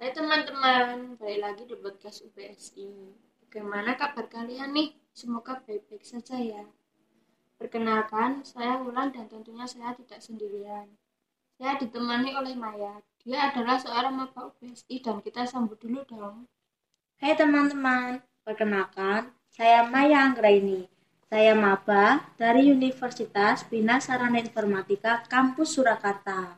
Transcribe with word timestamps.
Hai 0.00 0.16
teman-teman, 0.16 1.20
balik 1.20 1.40
lagi 1.44 1.62
di 1.68 1.76
podcast 1.76 2.24
UPSI. 2.24 2.88
Bagaimana 3.44 4.00
kabar 4.00 4.32
kalian 4.32 4.72
nih? 4.72 4.96
Semoga 5.12 5.60
baik-baik 5.60 6.00
saja 6.08 6.40
ya. 6.40 6.64
Perkenalkan, 7.60 8.40
saya 8.40 8.80
Wulan 8.80 9.12
dan 9.12 9.28
tentunya 9.28 9.68
saya 9.68 9.92
tidak 9.92 10.24
sendirian. 10.24 10.88
Saya 11.60 11.76
ditemani 11.76 12.32
oleh 12.32 12.56
Maya. 12.56 13.04
Dia 13.28 13.52
adalah 13.52 13.76
seorang 13.76 14.16
maba 14.16 14.48
UPSI 14.48 15.04
dan 15.04 15.20
kita 15.20 15.44
sambut 15.44 15.76
dulu 15.76 16.00
dong. 16.08 16.48
Hai 17.20 17.36
teman-teman, 17.36 18.24
perkenalkan, 18.40 19.36
saya 19.52 19.84
Maya 19.84 20.24
Anggraini. 20.32 20.88
Saya 21.28 21.52
maba 21.52 22.24
dari 22.40 22.72
Universitas 22.72 23.68
Bina 23.68 24.00
Sarana 24.00 24.40
Informatika 24.40 25.28
Kampus 25.28 25.76
Surakarta. 25.76 26.56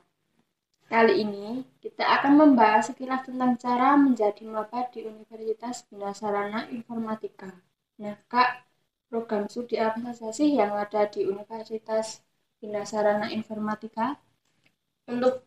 Kali 0.93 1.24
ini 1.24 1.64
kita 1.80 2.04
akan 2.04 2.36
membahas 2.36 2.92
sekilas 2.92 3.24
tentang 3.24 3.56
cara 3.56 3.96
menjadi 3.96 4.45
maba 4.45 4.84
di 4.92 5.09
Universitas 5.09 5.88
Bina 5.88 6.12
Sarana 6.12 6.69
Informatika. 6.69 7.48
Nah, 7.96 8.20
Kak, 8.28 8.69
program 9.09 9.48
studi 9.48 9.80
apa 9.80 10.12
saja 10.12 10.36
sih 10.36 10.52
yang 10.52 10.77
ada 10.77 11.09
di 11.09 11.24
Universitas 11.24 12.20
Bina 12.60 12.84
Sarana 12.84 13.33
Informatika? 13.33 14.20
Untuk 15.09 15.41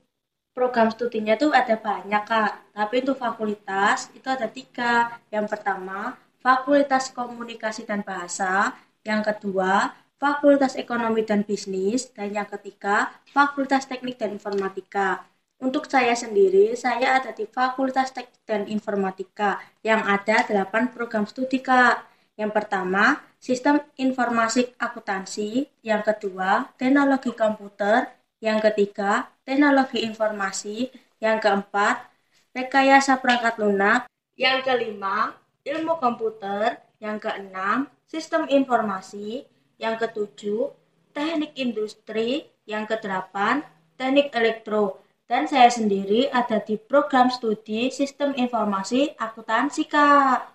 program 0.57 0.89
studinya 0.89 1.37
tuh 1.37 1.53
ada 1.53 1.77
banyak 1.77 2.23
kak, 2.25 2.73
tapi 2.73 3.05
untuk 3.05 3.21
fakultas 3.21 4.09
itu 4.17 4.25
ada 4.25 4.49
tiga. 4.49 5.21
Yang 5.29 5.53
pertama, 5.53 6.17
Fakultas 6.41 7.13
Komunikasi 7.13 7.85
dan 7.85 8.01
Bahasa. 8.01 8.73
Yang 9.05 9.29
kedua, 9.29 9.93
Fakultas 10.17 10.73
Ekonomi 10.73 11.21
dan 11.21 11.45
Bisnis. 11.45 12.09
Dan 12.09 12.33
yang 12.33 12.49
ketiga, 12.49 13.13
Fakultas 13.29 13.85
Teknik 13.85 14.17
dan 14.17 14.33
Informatika. 14.33 15.34
Untuk 15.55 15.87
saya 15.87 16.11
sendiri, 16.11 16.75
saya 16.75 17.15
ada 17.15 17.31
di 17.31 17.47
Fakultas 17.47 18.11
Teknik 18.11 18.43
dan 18.43 18.67
Informatika 18.67 19.63
yang 19.87 20.03
ada 20.03 20.43
8 20.43 20.91
program 20.91 21.23
studi, 21.23 21.63
Kak. 21.63 22.03
Yang 22.35 22.51
pertama, 22.51 23.23
Sistem 23.39 23.79
Informasi 23.95 24.75
Akuntansi, 24.75 25.63
yang 25.79 26.03
kedua, 26.03 26.75
Teknologi 26.75 27.31
Komputer, 27.31 28.11
yang 28.43 28.59
ketiga, 28.59 29.31
Teknologi 29.47 30.03
Informasi, 30.03 30.91
yang 31.23 31.39
keempat, 31.39 32.03
Rekayasa 32.51 33.23
Perangkat 33.23 33.55
Lunak, 33.55 34.11
yang 34.35 34.59
kelima, 34.59 35.39
Ilmu 35.63 35.95
Komputer, 36.03 36.83
yang 36.99 37.15
keenam, 37.15 37.87
Sistem 38.11 38.51
Informasi, 38.51 39.47
yang 39.79 39.95
ketujuh, 39.95 40.75
Teknik 41.15 41.55
Industri, 41.55 42.43
yang 42.67 42.83
kedelapan, 42.83 43.63
Teknik 43.95 44.35
Elektro, 44.35 45.04
dan 45.25 45.49
saya 45.49 45.73
sendiri 45.73 46.29
ada 46.29 46.61
di 46.61 46.77
program 46.77 47.33
studi 47.33 47.89
Sistem 47.89 48.37
Informasi 48.37 49.17
Akuntansi, 49.17 49.89
Kak. 49.89 50.53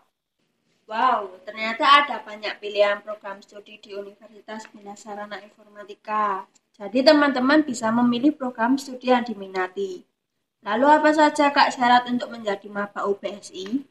Wow, 0.87 1.39
ternyata 1.47 1.87
ada 1.87 2.23
banyak 2.23 2.59
pilihan 2.59 3.03
program 3.03 3.39
studi 3.43 3.79
di 3.79 3.95
Universitas 3.95 4.67
Bina 4.71 4.99
Sarana 4.99 5.39
Informatika. 5.39 6.47
Jadi 6.75 7.07
teman-teman 7.07 7.62
bisa 7.62 7.91
memilih 7.95 8.35
program 8.35 8.75
studi 8.79 9.11
yang 9.11 9.23
diminati. 9.23 10.03
Lalu 10.67 10.87
apa 10.87 11.11
saja 11.15 11.51
Kak 11.55 11.75
syarat 11.75 12.07
untuk 12.11 12.31
menjadi 12.31 12.67
maba 12.67 13.07
UPSI? 13.07 13.87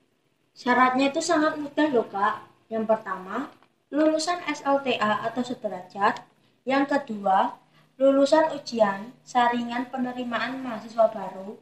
Syaratnya 0.56 1.08
itu 1.12 1.24
sangat 1.24 1.56
mudah 1.56 1.88
loh, 1.92 2.08
Kak. 2.08 2.44
Yang 2.68 2.86
pertama, 2.92 3.48
lulusan 3.92 4.44
SLTA 4.48 5.28
atau 5.28 5.42
sederajat. 5.44 6.24
Yang 6.68 6.84
kedua, 7.00 7.56
lulusan 8.00 8.56
ujian 8.56 9.12
saringan 9.28 9.92
penerimaan 9.92 10.64
mahasiswa 10.64 11.12
baru. 11.12 11.60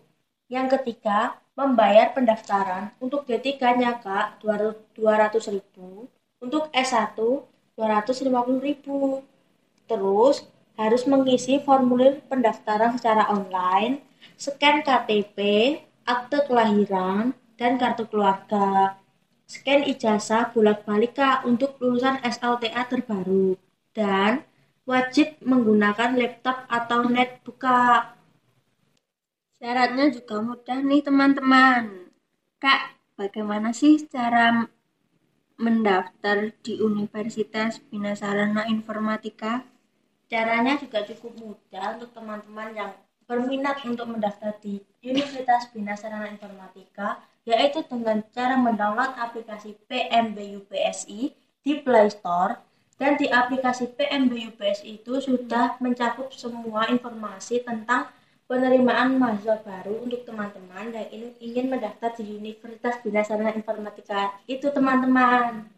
Yang 0.53 0.77
ketiga, 0.77 1.41
membayar 1.57 2.13
pendaftaran 2.13 2.93
untuk 3.01 3.25
D3-nya 3.25 3.97
Kak 4.05 4.45
200 4.45 4.93
ribu, 5.49 6.05
untuk 6.37 6.69
S1 6.69 7.17
250 7.73 8.61
ribu. 8.61 9.25
Terus 9.89 10.45
harus 10.77 11.09
mengisi 11.09 11.57
formulir 11.57 12.21
pendaftaran 12.29 13.01
secara 13.01 13.33
online, 13.33 14.05
scan 14.37 14.85
KTP, 14.85 15.37
akte 16.05 16.45
kelahiran, 16.45 17.33
dan 17.57 17.81
kartu 17.81 18.05
keluarga. 18.05 18.93
Scan 19.49 19.81
ijazah 19.89 20.53
bolak-balik 20.53 21.17
Kak 21.17 21.49
untuk 21.49 21.81
lulusan 21.81 22.21
SLTA 22.21 22.85
terbaru. 22.85 23.57
Dan 23.89 24.45
wajib 24.87 25.35
menggunakan 25.43 26.15
laptop 26.15 26.63
atau 26.71 27.03
netbook 27.11 27.59
Kak. 27.59 28.15
Syaratnya 29.59 30.15
juga 30.15 30.39
mudah 30.39 30.79
nih 30.79 31.03
teman-teman. 31.03 32.07
Kak, 32.55 32.95
bagaimana 33.19 33.75
sih 33.75 33.99
cara 34.07 34.71
mendaftar 35.59 36.55
di 36.63 36.79
Universitas 36.79 37.83
Bina 37.91 38.15
Sarana 38.15 38.63
Informatika? 38.71 39.67
Caranya 40.31 40.79
juga 40.79 41.03
cukup 41.03 41.35
mudah 41.35 41.99
untuk 41.99 42.15
teman-teman 42.15 42.71
yang 42.71 42.91
berminat 43.27 43.83
untuk 43.83 44.07
mendaftar 44.07 44.55
di 44.63 44.79
Universitas 45.03 45.67
Bina 45.75 45.99
Sarana 45.99 46.31
Informatika, 46.31 47.19
yaitu 47.43 47.83
dengan 47.91 48.23
cara 48.31 48.55
mendownload 48.55 49.19
aplikasi 49.19 49.75
PMBUPSI 49.91 51.35
di 51.65 51.73
Play 51.83 52.07
Store 52.07 52.66
dan 52.97 53.13
di 53.13 53.29
aplikasi 53.29 53.93
PMBUPSI 53.93 55.01
itu 55.01 55.21
sudah 55.21 55.77
mencakup 55.77 56.33
semua 56.33 56.89
informasi 56.89 57.61
tentang 57.61 58.09
penerimaan 58.49 59.21
mahasiswa 59.21 59.61
baru 59.61 60.01
untuk 60.01 60.25
teman-teman 60.25 60.89
yang 60.95 61.29
ingin, 61.37 61.69
mendaftar 61.69 62.15
di 62.17 62.25
Universitas 62.41 62.97
Bina 63.05 63.21
Informatika. 63.53 64.41
Itu 64.49 64.73
teman-teman. 64.73 65.69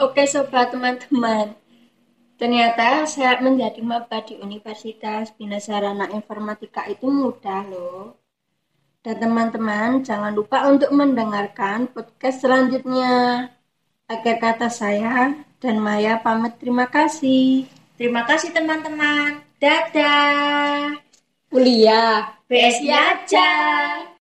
Oke 0.00 0.24
sobat 0.24 0.72
teman-teman. 0.72 1.52
Ternyata 2.40 3.06
saya 3.06 3.38
menjadi 3.38 3.78
maba 3.84 4.24
di 4.24 4.40
Universitas 4.40 5.30
Bina 5.36 5.60
Sarana 5.60 6.10
Informatika 6.10 6.88
itu 6.88 7.06
mudah 7.06 7.62
loh. 7.68 8.18
Dan 9.02 9.18
teman-teman 9.18 10.00
jangan 10.06 10.32
lupa 10.32 10.64
untuk 10.70 10.90
mendengarkan 10.94 11.90
podcast 11.90 12.42
selanjutnya. 12.46 13.50
Akhir 14.10 14.42
kata 14.42 14.68
saya 14.72 15.34
dan 15.62 15.76
Maya 15.78 16.18
pamit 16.18 16.58
terima 16.58 16.90
kasih. 16.90 17.70
Terima 17.94 18.26
kasih 18.26 18.50
teman-teman. 18.50 19.38
Dadah. 19.62 20.98
Kuliah 21.46 22.34
BSI 22.50 22.88
aja. 22.90 23.50